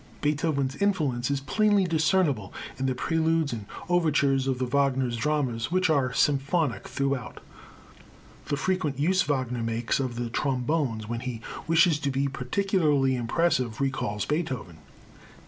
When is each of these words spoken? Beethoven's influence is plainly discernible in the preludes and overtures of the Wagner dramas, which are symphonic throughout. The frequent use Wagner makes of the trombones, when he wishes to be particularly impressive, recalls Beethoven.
Beethoven's 0.21 0.75
influence 0.77 1.29
is 1.29 1.41
plainly 1.41 1.83
discernible 1.85 2.51
in 2.79 2.87
the 2.87 2.95
preludes 2.95 3.53
and 3.53 3.67
overtures 3.87 4.47
of 4.47 4.57
the 4.57 4.65
Wagner 4.65 5.11
dramas, 5.11 5.71
which 5.71 5.91
are 5.91 6.11
symphonic 6.11 6.87
throughout. 6.87 7.39
The 8.47 8.57
frequent 8.57 8.97
use 8.97 9.21
Wagner 9.21 9.61
makes 9.61 9.99
of 9.99 10.15
the 10.15 10.31
trombones, 10.31 11.07
when 11.07 11.19
he 11.19 11.41
wishes 11.67 11.99
to 11.99 12.09
be 12.09 12.27
particularly 12.27 13.15
impressive, 13.15 13.79
recalls 13.79 14.25
Beethoven. 14.25 14.79